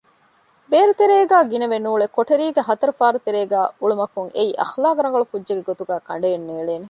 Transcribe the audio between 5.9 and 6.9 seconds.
ކަނޑައެއް ނޭޅޭނެ